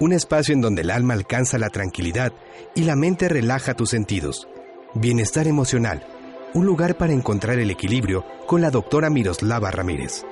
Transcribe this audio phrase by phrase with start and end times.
[0.00, 2.32] un espacio en donde el alma alcanza la tranquilidad
[2.74, 4.48] y la mente relaja tus sentidos.
[4.94, 6.04] Bienestar emocional,
[6.54, 10.24] un lugar para encontrar el equilibrio con la doctora Miroslava Ramírez.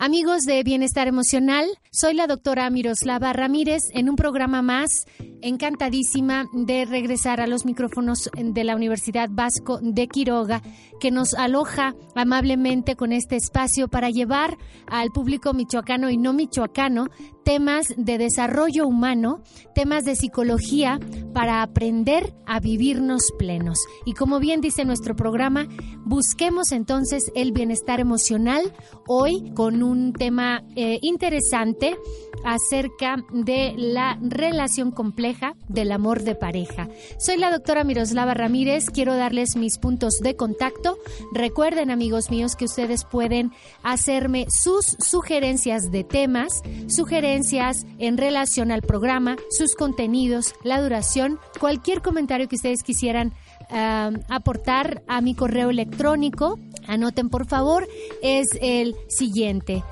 [0.00, 5.06] Amigos de Bienestar Emocional, soy la doctora Miroslava Ramírez en un programa más
[5.42, 10.62] encantadísima de regresar a los micrófonos de la Universidad Vasco de Quiroga,
[10.98, 17.08] que nos aloja amablemente con este espacio para llevar al público michoacano y no michoacano
[17.44, 19.42] temas de desarrollo humano,
[19.74, 21.00] temas de psicología
[21.32, 23.78] para aprender a vivirnos plenos.
[24.04, 25.66] Y como bien dice nuestro programa,
[26.04, 28.74] busquemos entonces el bienestar emocional
[29.06, 31.96] hoy con un tema eh, interesante
[32.44, 36.88] acerca de la relación compleja del amor de pareja.
[37.18, 40.87] Soy la doctora Miroslava Ramírez, quiero darles mis puntos de contacto.
[41.32, 48.82] Recuerden amigos míos que ustedes pueden hacerme sus sugerencias de temas, sugerencias en relación al
[48.82, 53.32] programa, sus contenidos, la duración, cualquier comentario que ustedes quisieran
[54.28, 56.58] aportar a mi correo electrónico.
[56.88, 57.86] Anoten por favor,
[58.22, 59.84] es el siguiente,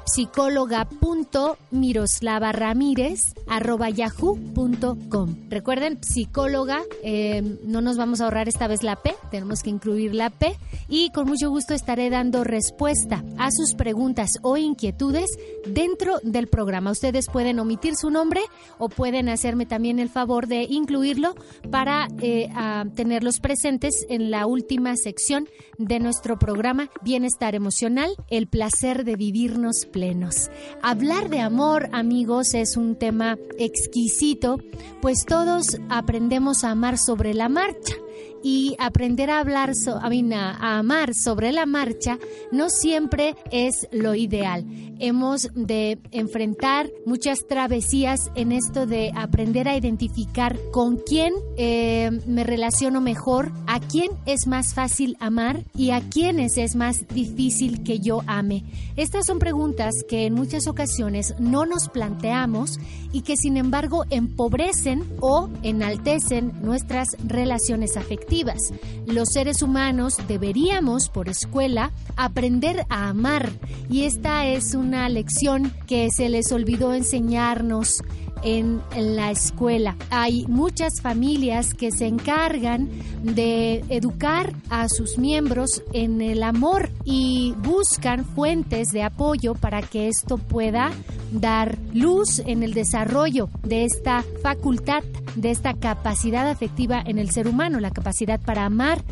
[3.91, 9.69] yahoo.com Recuerden, psicóloga, eh, no nos vamos a ahorrar esta vez la P, tenemos que
[9.69, 10.57] incluir la P
[10.89, 15.29] y con mucho gusto estaré dando respuesta a sus preguntas o inquietudes
[15.67, 16.93] dentro del programa.
[16.93, 18.41] Ustedes pueden omitir su nombre
[18.79, 21.35] o pueden hacerme también el favor de incluirlo
[21.71, 22.49] para eh,
[22.95, 25.47] tenerlos presentes en la última sección
[25.79, 30.51] de nuestro programa Bienestar Emocional, el placer de vivirnos plenos.
[30.83, 34.59] Hablar de amor, amigos, es un tema exquisito,
[35.01, 37.95] pues todos aprendemos a amar sobre la marcha
[38.43, 42.19] y aprender a hablar, a, amar sobre la marcha
[42.53, 44.65] no siempre es lo ideal.
[44.99, 52.45] Hemos de enfrentar muchas travesías en esto de aprender a identificar con quién eh, me
[52.45, 57.99] relaciono mejor, a quién es más fácil amar y a quiénes es más difícil que
[57.99, 58.65] yo ame.
[58.97, 62.79] Estas son preguntas que en muchas ocasiones no nos planteamos
[63.13, 68.73] y que sin embargo empobrecen o enaltecen nuestras relaciones afectivas.
[69.07, 73.51] Los seres humanos deberíamos, por escuela, aprender a amar
[73.91, 78.03] y esta es una lección que se les olvidó enseñarnos
[78.43, 79.97] en, la escuela.
[80.11, 82.89] Hay muchas familias que se encargan
[83.23, 90.09] de educar a sus miembros en el amor y buscan fuentes de apoyo para que
[90.09, 90.93] esto pueda
[91.33, 95.03] dar luz en el desarrollo de esta facultad,
[95.35, 99.03] de esta capacidad afectiva en el ser humano, la capacidad para amar.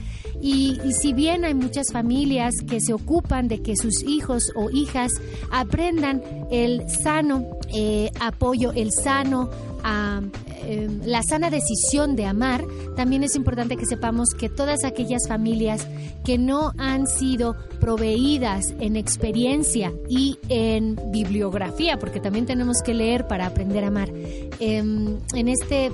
[0.40, 5.12] Y, si bien hay muchas familias que se ocupan de que sus hijos o hijas
[5.50, 9.50] aprendan el sano eh, apoyo, el sano
[10.66, 12.64] em, la sana decisión de amar,
[12.97, 15.86] también es importante que sepamos que todas aquellas familias
[16.25, 23.26] que no han sido proveídas en experiencia y en bibliografía, porque también tenemos que leer
[23.26, 24.10] para aprender a amar,
[24.58, 25.91] em, en este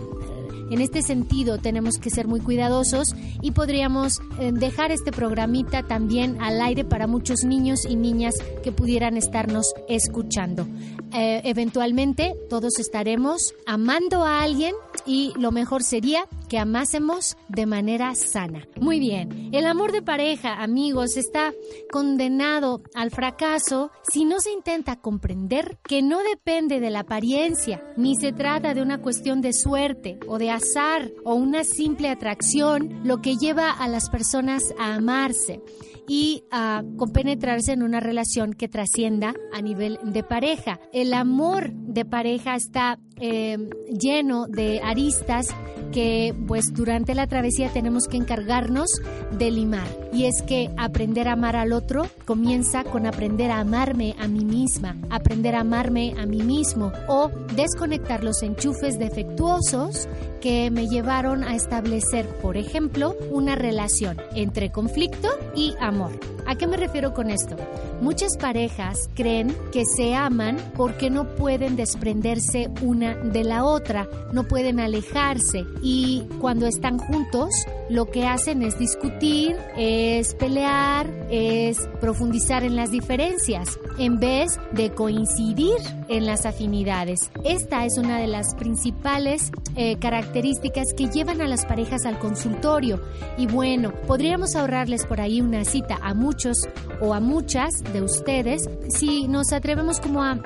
[0.70, 6.41] en este sentido tenemos que ser muy cuidadosos y podríamos eh, dejar este programita también
[6.41, 10.66] al aire para muchos niños y niñas que pudieran estarnos escuchando.
[11.12, 14.75] Eh, eventualmente todos estaremos amando a alguien
[15.06, 18.66] y lo mejor sería que amásemos de manera sana.
[18.81, 21.52] Muy bien, el amor de pareja, amigos, está
[21.91, 28.16] condenado al fracaso si no se intenta comprender que no depende de la apariencia, ni
[28.16, 30.50] se trata de una cuestión de suerte o de
[31.25, 35.60] o una simple atracción lo que lleva a las personas a amarse
[36.09, 40.81] y a compenetrarse en una relación que trascienda a nivel de pareja.
[40.93, 43.58] El amor de pareja está eh,
[43.88, 45.48] lleno de aristas
[45.92, 48.88] que pues durante la travesía tenemos que encargarnos
[49.32, 49.87] de limar.
[50.12, 54.44] Y es que aprender a amar al otro comienza con aprender a amarme a mí
[54.44, 60.08] misma, aprender a amarme a mí mismo o desconectar los enchufes defectuosos
[60.40, 66.12] que me llevaron a establecer, por ejemplo, una relación entre conflicto y amor.
[66.50, 67.55] ¿A qué me refiero con esto?
[68.00, 74.43] Muchas parejas creen que se aman porque no pueden desprenderse una de la otra, no
[74.49, 77.50] pueden alejarse y cuando están juntos
[77.90, 84.90] lo que hacen es discutir, es pelear, es profundizar en las diferencias, en vez de
[84.90, 85.76] coincidir
[86.08, 87.32] en las afinidades.
[87.44, 93.00] Esta es una de las principales eh, características que llevan a las parejas al consultorio.
[93.37, 96.58] Y bueno, podríamos ahorrarles por ahí una cita a muchos
[97.00, 100.38] o a muchas de ustedes si nos atrevemos como a,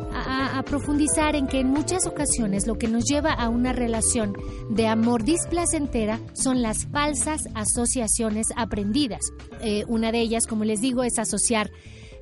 [0.58, 4.34] a profundizar en que en muchas ocasiones lo que nos lleva a una relación
[4.70, 9.22] de amor displacentera son las falsas asociaciones aprendidas.
[9.60, 11.70] Eh, una de ellas, como les digo, es asociar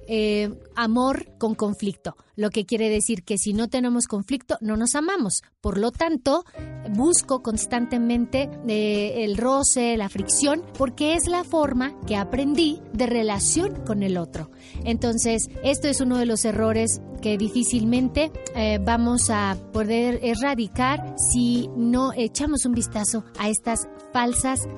[0.08, 4.96] eh, amor con conflicto, lo que quiere decir que si no tenemos conflicto no nos
[4.96, 5.42] amamos.
[5.60, 6.44] Por lo tanto,
[6.92, 13.84] busco constantemente eh, el roce, la fricción, porque es la forma que aprendí de relación
[13.84, 14.50] con el otro.
[14.84, 21.70] Entonces, esto es uno de los errores que difícilmente eh, vamos a poder erradicar si
[21.76, 24.68] no echamos un vistazo a estas falsas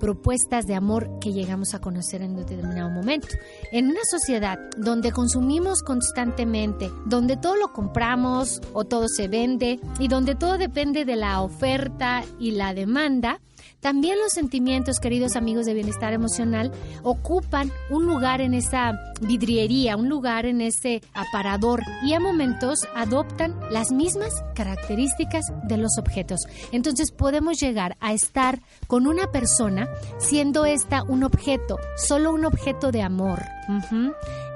[0.00, 3.28] propuestas de amor que llegamos a conocer en determinado momento.
[3.72, 10.08] En una sociedad donde consumimos constantemente, donde todo lo compramos o todo se vende y
[10.08, 13.40] donde todo depende de la oferta y la demanda,
[13.80, 16.70] también los sentimientos, queridos amigos de bienestar emocional,
[17.02, 18.92] ocupan un lugar en esa
[19.22, 25.96] vidriería, un lugar en ese aparador y a momentos adoptan las mismas características de los
[25.98, 26.40] objetos.
[26.72, 29.88] Entonces podemos llegar a estar con una persona
[30.18, 33.42] siendo esta un objeto, solo un objeto de amor.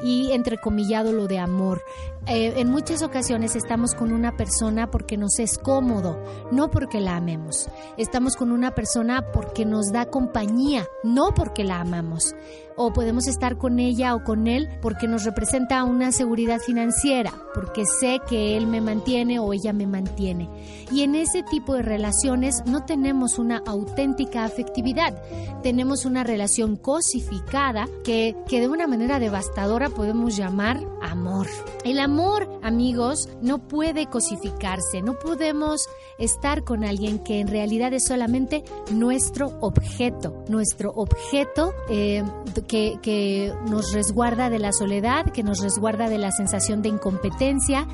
[0.02, 1.80] Y entrecomillado lo de amor.
[2.26, 6.18] Eh, en muchas ocasiones estamos con una persona porque nos es cómodo,
[6.50, 7.68] no porque la amemos.
[7.98, 12.34] Estamos con una persona porque nos da compañía, no porque la amamos
[12.76, 17.84] o podemos estar con ella o con él porque nos representa una seguridad financiera, porque
[17.86, 20.48] sé que él me mantiene o ella me mantiene.
[20.90, 25.14] Y en ese tipo de relaciones no tenemos una auténtica afectividad,
[25.62, 31.46] tenemos una relación cosificada que, que de una manera devastadora podemos llamar amor.
[31.84, 35.86] El amor, amigos, no puede cosificarse, no podemos
[36.18, 42.22] estar con alguien que en realidad es solamente nuestro objeto, nuestro objeto eh,
[42.66, 47.86] que, nos resguarda de la soledad, que nos resguarda de la sensación de incompetencia,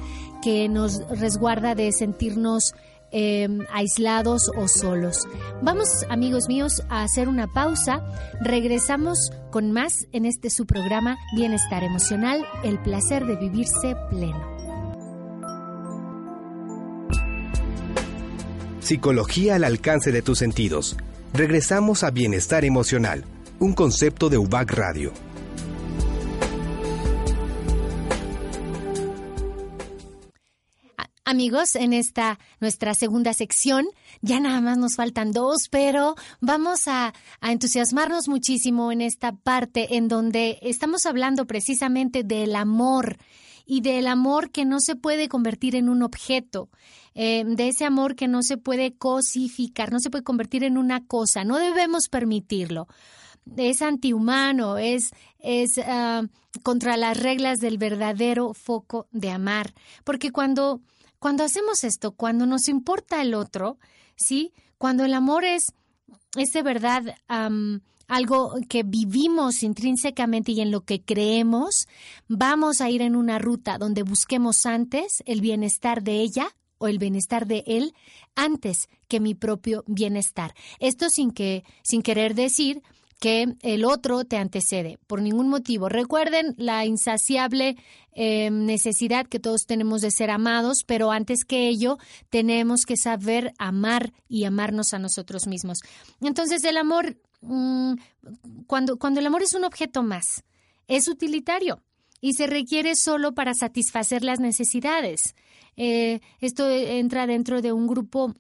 [0.43, 2.75] que nos resguarda de sentirnos
[3.13, 5.27] em, aislados o solos.
[5.63, 8.05] Vamos, amigos míos, a hacer una pausa.
[8.41, 14.49] Regresamos con más en este su programa Bienestar Emocional, el placer de vivirse pleno.
[18.81, 20.97] Psicología al alcance de tus sentidos.
[21.33, 23.25] Regresamos a Bienestar Emocional
[23.61, 25.13] un concepto de UBAC Radio.
[31.25, 33.87] Amigos, en esta nuestra segunda sección,
[34.23, 37.13] ya nada más nos faltan dos, pero vamos a,
[37.43, 43.19] entusiasmarnos muchísimo en esta parte en donde estamos hablando precisamente del amor
[43.67, 46.71] y del amor que no se puede convertir en un objeto,
[47.15, 51.05] eh, de ese amor que no se puede cosificar, no se puede convertir en una
[51.07, 52.89] cosa, no debemos permitirlo
[53.57, 56.23] es antihumano, es, es ah,
[56.63, 59.75] contra las reglas del verdadero foco de amar.
[60.05, 60.81] Porque cuando,
[61.19, 63.79] cuando hacemos esto, cuando nos importa el otro,
[64.17, 64.53] ¿sí?
[64.79, 65.73] Cuando el amor es,
[66.37, 67.15] es de verdad
[68.09, 71.87] algo que vivimos intrínsecamente y en lo que creemos,
[72.29, 76.49] vamos a ir en una ruta donde busquemos antes el bienestar de ella
[76.79, 77.95] o el bienestar de él
[78.35, 80.55] antes que mi propio bienestar.
[80.81, 82.83] Esto sin que sin querer decir
[83.21, 85.89] que el otro te antecede por ningún motivo.
[85.89, 87.77] Recuerden la insaciable
[88.13, 91.99] em, necesidad que todos tenemos de ser amados, pero antes que ello
[92.31, 95.81] tenemos que saber amar y amarnos a nosotros mismos.
[96.23, 97.95] Entonces el amor, mm,
[98.67, 100.43] cuando, cuando el amor es un objeto más,
[100.89, 101.83] es utilitario
[102.23, 105.35] y se requiere solo para satisfacer las necesidades.
[105.77, 108.35] Eh, esto entra dentro de un grupo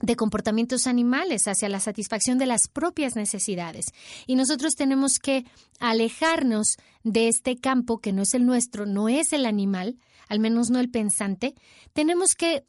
[0.00, 3.86] de comportamientos animales hacia la satisfacción de las propias necesidades.
[4.26, 5.44] Y nosotros tenemos que
[5.80, 9.98] alejarnos de este campo que no es el nuestro, no es el animal,
[10.28, 11.54] al menos no el pensante.
[11.92, 12.64] Tenemos que,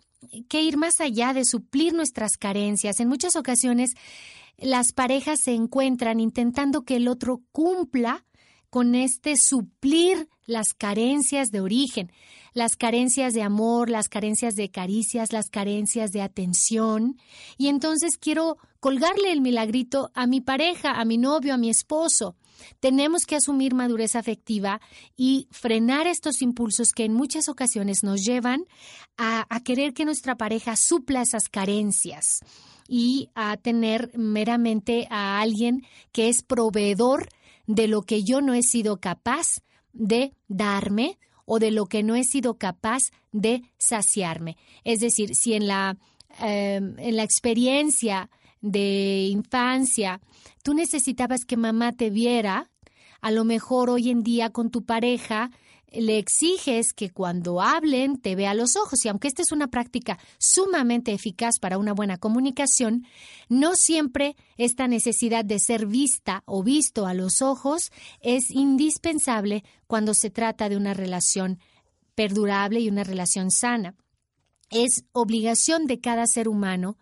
[0.48, 3.00] que ir más allá de suplir nuestras carencias.
[3.00, 3.92] En muchas ocasiones
[4.58, 8.26] las parejas se encuentran intentando que el otro cumpla
[8.70, 12.12] con este suplir las carencias de origen,
[12.58, 17.18] las carencias de amor, las carencias de caricias, las carencias de atención.
[17.56, 22.36] Y entonces quiero colgarle el milagrito a mi pareja, a mi novio, a mi esposo.
[22.80, 24.82] Tenemos que asumir madurez afectiva
[25.16, 28.66] y frenar estos impulsos que en muchas ocasiones nos llevan
[29.18, 32.40] a, a querer que nuestra pareja supla esas carencias.
[32.90, 37.28] y a tener meramente a alguien que es proveedor
[37.68, 39.60] de lo que yo no he sido capaz
[39.92, 44.58] de darme o de lo que no he sido capaz de saciarme.
[44.84, 45.98] Es decir, si en la,
[46.40, 48.30] em, en la experiencia
[48.62, 50.20] de infancia
[50.62, 52.70] tú necesitabas que mamá te viera,
[53.22, 55.50] a lo mejor hoy en día con tu pareja
[55.92, 59.68] le exiges que cuando hablen te vea a los ojos y aunque esta es una
[59.68, 63.06] práctica sumamente eficaz para una buena comunicación,
[63.50, 67.92] no siempre esta necesidad de ser vista o visto a los ojos
[68.22, 71.60] es indispensable cuando se trata de una relación
[72.16, 73.96] perdurable y una relación sana.
[74.70, 76.98] Es obligación de cada ser humano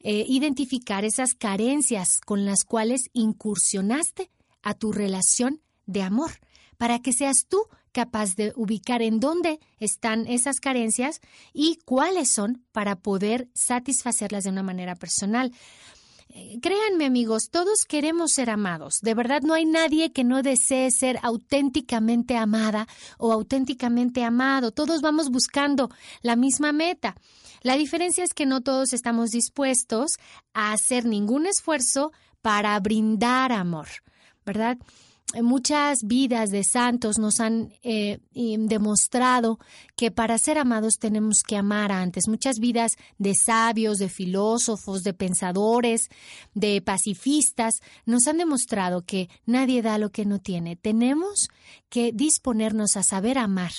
[0.00, 4.30] eh, identificar esas carencias con las cuales incursionaste
[4.62, 6.32] a tu relación de amor,
[6.76, 7.58] para que seas tú
[7.94, 11.20] capaz de ubicar en dónde están esas carencias
[11.54, 15.52] y cuáles son para poder satisfacerlas de una manera personal.
[16.28, 18.98] Eh, créanme amigos, todos queremos ser amados.
[19.00, 24.72] De verdad no hay nadie que no desee ser auténticamente amada o auténticamente amado.
[24.72, 25.90] Todos vamos buscando
[26.22, 27.14] la misma meta.
[27.62, 30.18] La diferencia es que no todos estamos dispuestos
[30.52, 33.86] a hacer ningún esfuerzo para brindar amor,
[34.44, 34.76] ¿verdad?
[35.42, 39.58] Muchas vidas de santos nos han eh, demostrado
[39.96, 42.28] que para ser amados tenemos que amar antes.
[42.28, 46.08] Muchas vidas de sabios, de filósofos, de pensadores,
[46.54, 50.76] de pacifistas nos han demostrado que nadie da lo que no tiene.
[50.76, 51.48] Tenemos
[51.88, 53.72] que disponernos a saber amar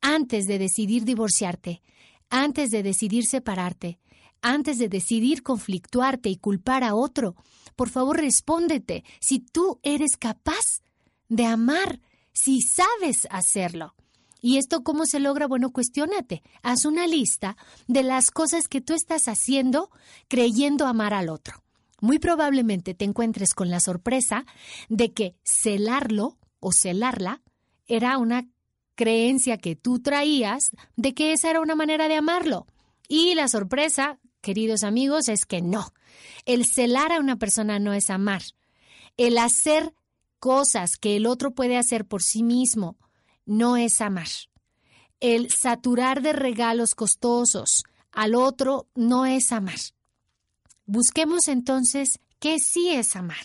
[0.00, 1.82] antes de decidir divorciarte,
[2.30, 3.98] antes de decidir separarte,
[4.42, 7.36] antes de decidir conflictuarte y culpar a otro.
[7.76, 10.82] Por favor, respóndete si tú eres capaz
[11.30, 12.00] de amar,
[12.34, 13.94] si sabes hacerlo.
[14.42, 15.46] ¿Y esto cómo se logra?
[15.46, 16.42] Bueno, cuestiónate.
[16.62, 17.56] Haz una lista
[17.88, 19.90] de las cosas que tú estás haciendo
[20.28, 21.62] creyendo amar al otro.
[22.00, 24.46] Muy probablemente te encuentres con la sorpresa
[24.88, 27.42] de que celarlo o celarla
[27.86, 28.48] era una
[28.94, 32.66] creencia que tú traías de que esa era una manera de amarlo.
[33.08, 35.92] Y la sorpresa, queridos amigos, es que no.
[36.46, 38.42] El celar a una persona no es amar.
[39.16, 39.92] El hacer
[40.40, 42.96] cosas que el otro puede hacer por sí mismo
[43.46, 44.28] no es amar.
[45.20, 49.78] El saturar de regalos costosos al otro no es amar.
[50.86, 53.44] Busquemos entonces qué sí es amar.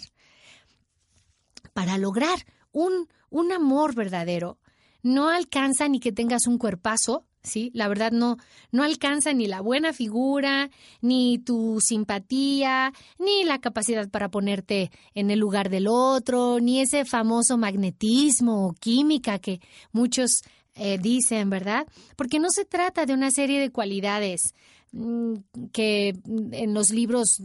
[1.74, 2.40] Para lograr
[2.72, 4.58] un, un amor verdadero,
[5.04, 7.72] no alcanza ni que tengas un cuerpazo, ¿sí?
[7.74, 8.38] La verdad no,
[8.72, 10.70] no alcanza ni la buena figura,
[11.02, 17.06] ni tu simpatía, ni la capacidad para ponerte en el lugar del otro, ni ese
[17.06, 19.62] famoso magnetismo o química que
[19.92, 20.42] muchos
[20.76, 21.88] eh, dicen, ¿verdad?
[22.18, 24.54] Porque no se trata de una serie de cualidades
[24.92, 25.36] mm,
[25.72, 26.14] que
[26.52, 27.42] en los libros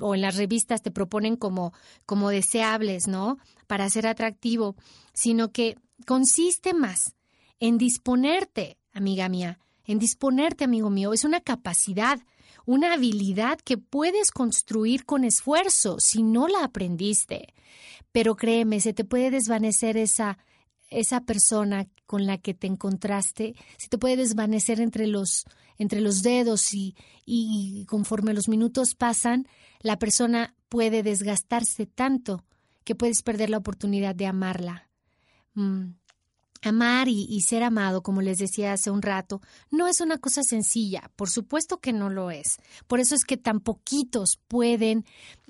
[0.00, 1.72] o en las revistas te proponen como,
[2.04, 3.38] como deseables, ¿no?
[3.66, 4.76] Para ser atractivo,
[5.14, 7.14] sino que consiste más
[7.60, 11.12] en disponerte amiga mía, en disponerte, amigo mío.
[11.12, 12.18] Es una capacidad,
[12.64, 17.54] una habilidad que puedes construir con esfuerzo si no la aprendiste.
[18.12, 20.38] Pero créeme, se te puede desvanecer esa,
[20.88, 25.44] esa persona con la que te encontraste, se te puede desvanecer entre los,
[25.78, 29.46] entre los dedos y, y conforme los minutos pasan,
[29.80, 32.44] la persona puede desgastarse tanto
[32.84, 34.88] que puedes perder la oportunidad de amarla.
[35.54, 35.90] Mm,
[36.62, 41.10] Amar y, ser amado, como les decía hace un rato, no es una cosa sencilla,
[41.16, 42.56] por supuesto que no lo es.
[42.86, 45.04] Por eso es que tan poquitos pueden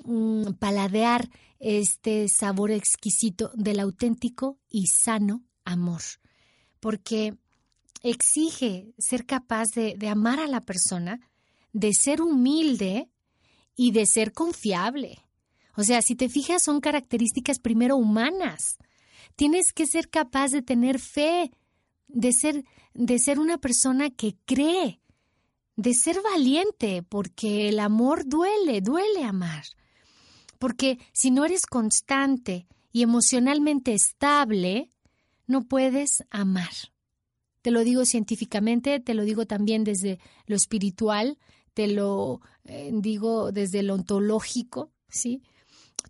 [0.05, 6.03] mm, paladear este sabor exquisito del auténtico y sano amor,
[6.81, 7.37] porque
[8.03, 11.21] exige ser capaz de amar a la persona,
[11.73, 13.11] de ser humilde
[13.75, 15.19] y de ser confiable.
[15.77, 18.79] O sea, si te fijas, son características primero humanas
[19.37, 21.53] Tienes que ser capaz de tener fe,
[22.09, 22.65] de ser,
[22.95, 25.01] de ser una persona que cree,
[25.77, 29.65] de ser valiente, porque el amor duele, duele amar.
[30.59, 34.91] Porque si no eres constante y emocionalmente estable,
[35.47, 36.73] no puedes amar.
[37.61, 41.39] Te lo digo científicamente, te lo digo también desde lo espiritual,
[41.75, 45.43] te lo eh, digo desde lo ontológico, ¿sí?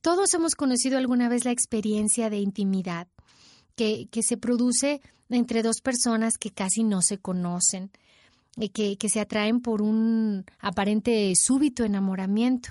[0.02, 3.08] Todos hemos conocido alguna vez la experiencia de intimidad,
[3.76, 7.90] que, se produce entre dos personas que casi no se conocen,
[8.56, 12.70] y que, que se atraen por un aparente súbito enamoramiento.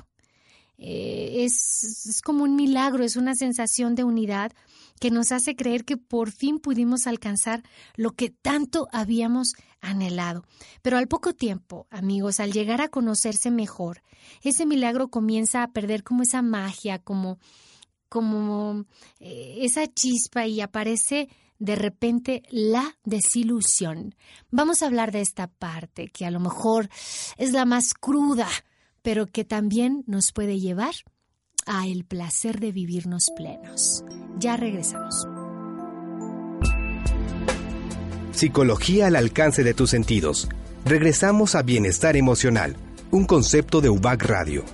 [0.78, 4.52] Eh, es, es, como un milagro, es una sensación de unidad
[5.00, 7.64] que nos hace creer que por fin pudimos alcanzar
[7.96, 10.44] lo que tanto habíamos anhelado.
[10.82, 14.02] Pero al poco tiempo, amigos, al llegar a conocerse mejor,
[14.42, 17.38] ese milagro comienza a perder como esa magia, como,
[18.10, 18.86] como
[19.20, 24.16] eh, esa chispa y aparece de repente la desilusión.
[24.52, 26.90] Vamos a hablar de esta parte que a lo mejor
[27.38, 28.48] es la más cruda,
[29.02, 30.94] pero que también nos puede llevar
[31.66, 34.04] a el placer de vivirnos plenos.
[34.38, 35.28] Ya regresamos.
[38.32, 40.50] Psicología al alcance de tus sentidos.
[40.84, 42.76] Regresamos a Bienestar Emocional,
[43.10, 44.66] un concepto de UBAC Radio.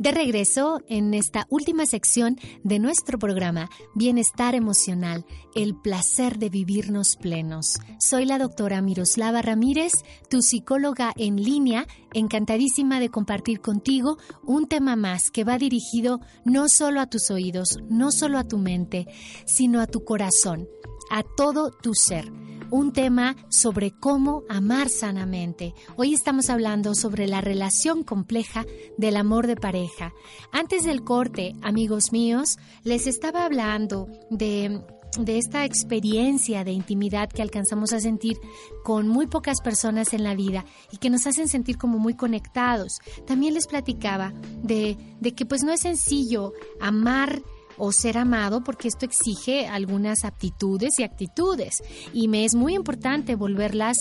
[0.00, 7.16] De regreso en esta última sección de nuestro programa, Bienestar Emocional, el placer de vivirnos
[7.16, 7.78] plenos.
[7.98, 9.92] Soy la doctora Miroslava Ramírez,
[10.30, 16.70] tu psicóloga en línea, encantadísima de compartir contigo un tema más que va dirigido no
[16.70, 19.06] solo a tus oídos, no solo a tu mente,
[19.44, 20.66] sino a tu corazón,
[21.10, 22.32] a todo tu ser
[22.70, 25.74] un tema sobre cómo amar sanamente.
[25.96, 28.64] Hoy estamos hablando sobre la relación compleja
[28.96, 30.12] del amor de pareja.
[30.52, 34.82] Antes del corte, amigos míos, les estaba hablando de
[35.18, 38.38] de esta experiencia de intimidad que alcanzamos a sentir
[38.84, 43.00] con muy pocas personas en la vida y que nos hacen sentir como muy conectados.
[43.26, 47.42] También les platicaba de, de que pues no es sencillo amar
[47.82, 51.82] o ser amado porque esto exige algunas aptitudes y actitudes
[52.12, 53.96] y me es muy importante volverlas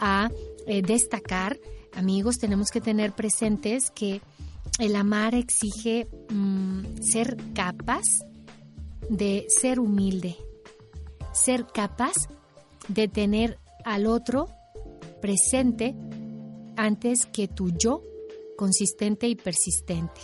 [0.00, 0.30] a
[0.66, 1.60] eh, destacar.
[1.94, 4.20] Amigos, tenemos que tener presentes que
[4.80, 8.02] el amar exige mm, ser capaz
[9.08, 10.36] de ser humilde,
[11.32, 12.14] ser capaz
[12.88, 14.48] de tener al otro
[15.22, 15.94] presente
[16.76, 18.02] antes que tu yo
[18.56, 20.20] consistente y persistente.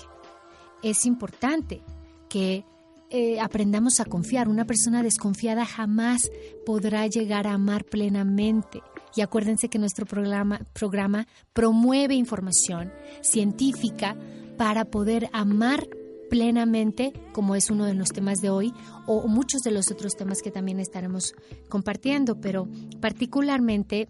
[0.83, 1.83] Es importante
[2.29, 2.65] que
[3.11, 4.49] eh, aprendamos a confiar.
[4.49, 6.31] Una persona desconfiada jamás
[6.65, 8.83] podrá llegar a amar plenamente.
[9.15, 14.17] Y acuérdense que nuestro programa, programa promueve información científica
[14.59, 15.89] para poder amar
[16.29, 18.75] plenamente, como es uno de los temas de hoy,
[19.07, 21.35] o muchos de los otros temas que también estaremos
[21.69, 22.69] compartiendo, pero
[23.01, 24.09] particularmente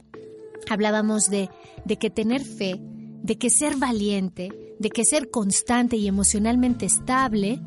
[0.70, 1.50] hablábamos de,
[1.84, 2.80] de que tener fe,
[3.22, 7.60] de que ser valiente, de que ser constante y emocionalmente estable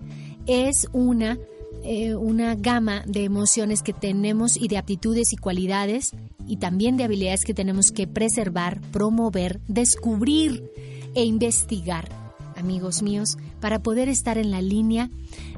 [0.50, 1.38] es una,
[1.84, 6.12] eh, una gama de emociones que tenemos y de aptitudes y cualidades
[6.48, 10.72] y también de habilidades que tenemos que preservar, promover, descubrir
[11.14, 12.10] e investigar,
[12.56, 15.12] amigos míos, para poder estar en la línea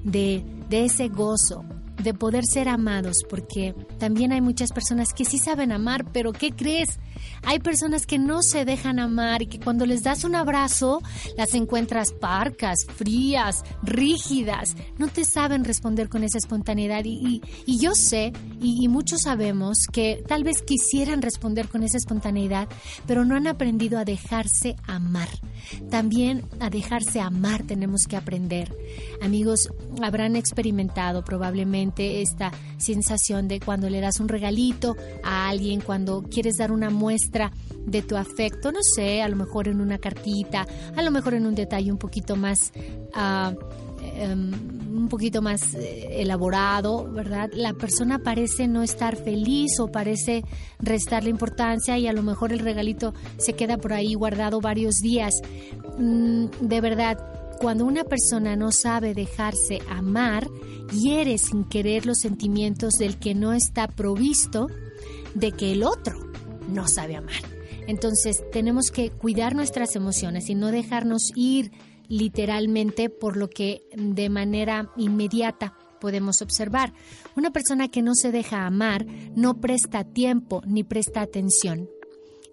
[0.04, 1.64] de, de ese gozo,
[2.02, 6.52] de poder ser amados, porque también hay muchas personas que sí saben amar, pero ¿qué
[6.52, 7.00] crees?
[7.44, 11.02] Hay personas que no se dejan amar y que cuando les das un abrazo
[11.38, 18.34] las encuentras parcas, frías, rígidas, no te saben responder con esa espontaneidad y, yo sé
[18.62, 22.68] y, y muchos sabemos que tal vez quisieran responder con esa espontaneidad,
[23.08, 25.30] pero no han aprendido a dejarse amar.
[25.90, 28.76] También a dejarse amar tenemos que aprender.
[29.22, 29.70] Amigos,
[30.02, 36.56] habrán experimentado probablemente esta sensación de cuando le das un regalito a alguien, cuando quieres
[36.58, 37.52] dar una muestra
[37.86, 41.46] de tu afecto, no sé, a lo mejor en una cartita, a lo mejor en
[41.46, 42.72] un detalle un poquito más...
[43.16, 43.56] Uh,
[44.22, 47.50] un poquito más eh, elaborado, ¿verdad?
[47.54, 50.44] La persona parece no estar feliz o parece
[50.80, 55.36] restarle importancia y a lo mejor el regalito se queda por ahí guardado varios días.
[55.98, 57.18] Mm, de verdad,
[57.62, 60.50] cuando una persona no sabe dejarse amar,
[60.92, 64.66] hiere sin querer los sentimientos del que no está provisto
[65.36, 66.18] de que el otro
[66.68, 67.44] no sabe amar.
[67.86, 71.72] Entonces tenemos que cuidar nuestras emociones y no dejarnos ir
[72.08, 76.94] literalmente por lo que de manera inmediata podemos observar.
[77.36, 81.88] Una persona que no se deja amar no presta tiempo ni presta atención.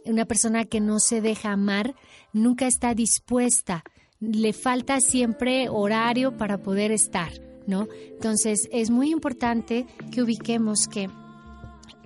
[0.04, 1.94] Una persona que no se deja amar
[2.34, 3.84] nunca está dispuesta,
[4.20, 7.32] le falta siempre horario para poder estar,
[7.66, 7.88] ¿no?
[8.10, 11.08] Entonces es muy importante que ubiquemos que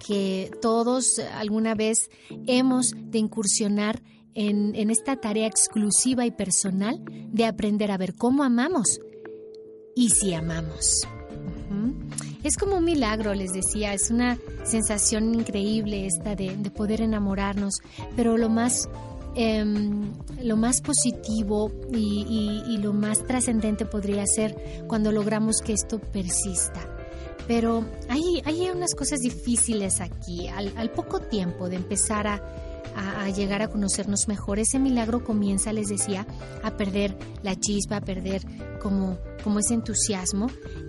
[0.07, 2.11] que todos alguna vez
[2.47, 4.03] hemos de incursionar
[4.35, 7.01] en, esta tarea exclusiva y personal
[7.33, 9.01] de aprender a ver cómo amamos
[9.95, 11.07] y si amamos.
[12.43, 17.75] Es como un milagro, les decía, es una sensación increíble esta de, poder enamorarnos,
[18.17, 18.89] pero lo más,
[19.35, 26.89] em, lo más positivo y, lo más trascendente podría ser cuando logramos que esto persista.
[27.47, 30.49] Pero hay, hay unas cosas difíciles aquí.
[30.49, 32.41] al poco tiempo de empezar a,
[32.95, 34.59] a, llegar a conocernos mejor.
[34.59, 36.27] Ese milagro comienza, les decía,
[36.63, 38.43] a perder la chispa, a perder
[38.81, 40.49] como, como ese entusiasmo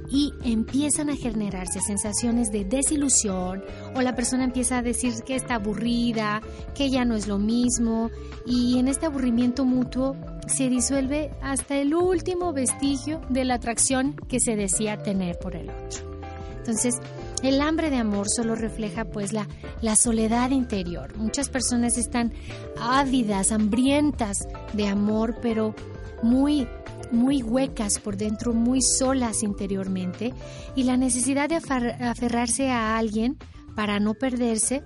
[0.10, 3.64] y empiezan a generarse sensaciones de desilusión
[3.96, 6.42] o la persona empieza a decir que está aburrida,
[6.76, 8.12] que ya no es lo mismo
[8.46, 10.16] y en este aburrimiento mutuo
[10.48, 15.70] se disuelve hasta el último vestigio de la atracción que se decía tener por el
[15.70, 16.14] otro.
[16.58, 16.96] Entonces,
[17.42, 19.48] el hambre de amor solo refleja pues la,
[19.82, 21.18] la soledad interior.
[21.18, 22.32] Muchas personas están
[22.80, 25.76] ávidas, hambrientas de amor, pero
[26.22, 26.68] muy
[27.14, 30.34] muy huecas por dentro, muy solas interiormente
[30.76, 33.38] y la necesidad de aferrarse a alguien
[33.76, 34.84] para no perderse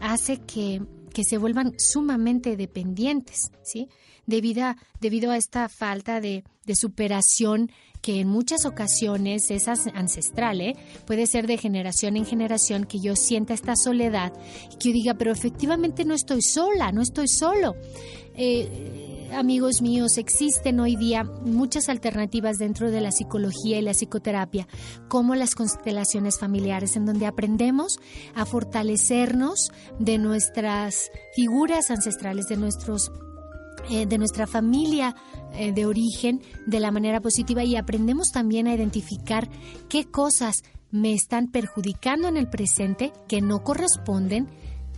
[0.00, 3.88] hace que, que se vuelvan sumamente dependientes, ¿sí?
[4.26, 10.60] Debido a, debido a esta falta de, de superación que en muchas ocasiones es ancestral,
[10.60, 10.76] ¿eh?
[11.06, 14.32] puede ser de generación en generación que yo sienta esta soledad
[14.72, 17.76] y que yo diga, pero efectivamente no estoy sola, no estoy solo.
[18.34, 24.66] Eh, amigos míos, existen hoy día muchas alternativas dentro de la psicología y la psicoterapia,
[25.08, 27.98] como las constelaciones familiares, en donde aprendemos
[28.34, 33.10] a fortalecernos de nuestras figuras ancestrales, de nuestros
[33.88, 35.16] eh, de nuestra familia
[35.54, 39.48] eh, de origen de la manera positiva y aprendemos también a identificar
[39.88, 44.48] qué cosas me están perjudicando en el presente que no corresponden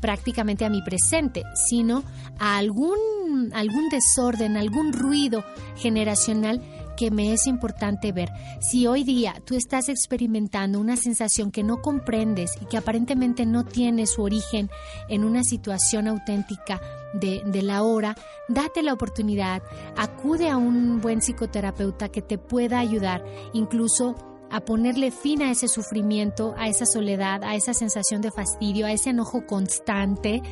[0.03, 2.03] prácticamente a mi presente, sino
[2.39, 5.45] a algún, algún desorden, algún ruido
[5.77, 6.61] generacional
[6.97, 8.29] que me es importante ver.
[8.61, 13.65] Si hoy día tú estás experimentando una sensación que no comprendes y que aparentemente no
[13.65, 14.69] tiene su origen
[15.09, 16.81] en una situación auténtica
[17.15, 18.17] de, de, la hora,
[18.49, 19.63] date la oportunidad,
[19.97, 25.67] acude a un buen psicoterapeuta que te pueda ayudar, incluso a ponerle fin a ese
[25.67, 30.43] sufrimiento, a esa soledad, a esa sensación de fastidio, a ese enojo constante,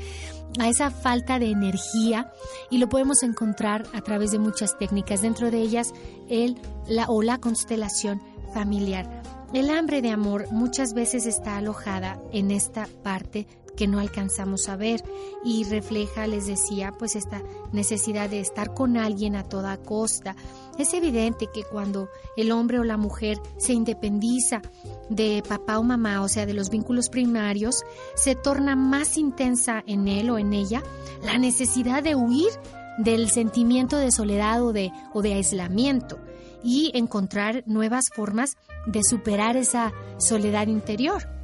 [0.59, 2.33] a esa falta de energía
[2.71, 5.93] y lo podemos encontrar a través de muchas técnicas, dentro de ellas
[6.29, 6.59] el
[6.89, 8.21] la o la constelación
[8.53, 9.23] familiar.
[9.53, 13.47] El hambre de amor muchas veces está alojada en esta parte
[13.81, 15.03] que no alcanzamos a ver
[15.43, 20.37] y refleja, les decía, pues esta necesidad de estar con alguien a toda costa.
[20.77, 24.61] Es evidente que cuando el hombre o la mujer se independiza
[25.09, 27.83] de papá o mamá, o sea, de los vínculos primarios,
[28.17, 30.83] se torna más intensa en él o en ella
[31.25, 32.51] la necesidad de huir
[32.99, 36.19] del sentimiento de soledad o de, o de aislamiento
[36.63, 41.40] y encontrar nuevas formas de superar esa soledad interior.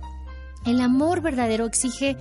[0.67, 2.17] El amor verdadero exige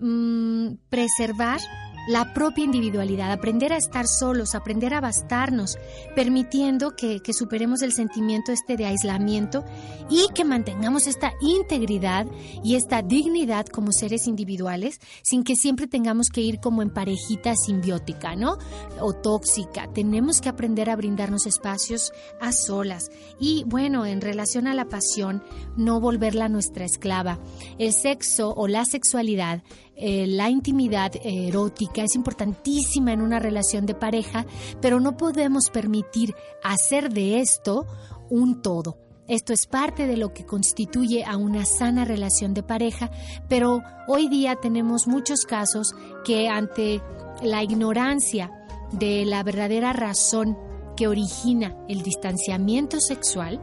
[0.00, 1.60] mm, preservar
[2.06, 5.76] la propia individualidad, aprender a estar solos, aprender a bastarnos,
[6.14, 9.64] permitiendo que, superemos el sentimiento este de aislamiento
[10.08, 12.26] y que mantengamos esta integridad
[12.62, 17.54] y esta dignidad como seres individuales, sin que siempre tengamos que ir como en parejita
[17.56, 18.58] simbiótica, ¿no?
[19.00, 19.88] O tóxica.
[19.92, 23.10] Tenemos que aprender a brindarnos espacios a solas.
[23.38, 25.42] Y bueno, en relación a la pasión,
[25.76, 27.38] no volverla nuestra esclava.
[27.78, 29.62] El sexo o la sexualidad
[29.96, 34.46] eh, la intimidad erótica es importantísima en una relación de pareja,
[34.80, 37.86] pero no podemos permitir hacer de esto
[38.28, 38.98] un todo.
[39.28, 43.10] Esto es parte de lo que constituye a una sana relación de pareja,
[43.48, 47.02] pero hoy día tenemos muchos casos que ante
[47.42, 48.52] la ignorancia
[48.92, 50.56] de la verdadera razón
[50.96, 53.60] que origina el distanciamiento sexual,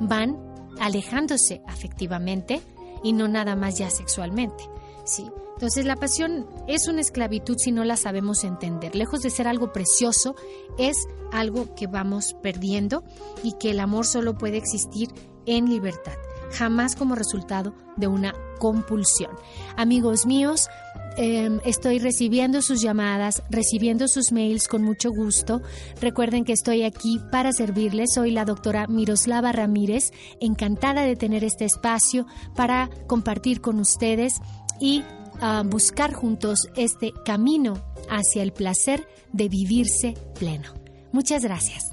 [0.00, 0.38] van
[0.80, 2.60] alejándose afectivamente
[3.02, 4.64] y no nada más ya sexualmente.
[5.04, 5.30] ¿sí?
[5.62, 8.96] Entonces la pasión es una esclavitud si no la sabemos entender.
[8.96, 10.34] Lejos de ser algo precioso,
[10.76, 10.96] es
[11.30, 13.04] algo que vamos perdiendo
[13.44, 15.10] y que el amor solo puede existir
[15.46, 16.14] en libertad,
[16.50, 19.30] jamás como resultado de una compulsión.
[19.76, 20.68] Amigos míos,
[21.16, 25.62] em, estoy recibiendo sus llamadas, recibiendo sus mails con mucho gusto.
[26.00, 28.14] Recuerden que estoy aquí para servirles.
[28.14, 34.40] Soy la doctora Miroslava Ramírez, encantada de tener este espacio para compartir con ustedes
[34.80, 35.04] y
[35.42, 37.74] a buscar juntos este camino
[38.08, 40.72] hacia el placer de vivirse pleno.
[41.10, 41.92] Muchas gracias.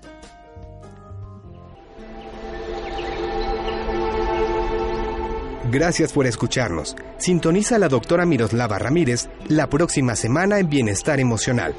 [5.71, 6.95] Gracias por escucharnos.
[7.17, 11.75] Sintoniza a la doctora Miroslava Ramírez la próxima semana en Bienestar Emocional,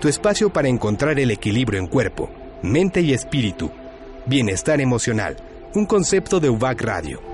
[0.00, 2.30] tu espacio para encontrar el equilibrio en cuerpo,
[2.62, 3.70] mente y espíritu.
[4.26, 5.36] Bienestar Emocional,
[5.74, 7.33] un concepto de UBAC Radio